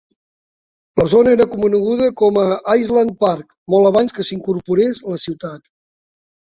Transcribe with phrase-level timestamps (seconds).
[1.01, 2.49] La zona era coneguda com a
[2.85, 5.71] Island Park molt abans que s'incorporés la ciutat.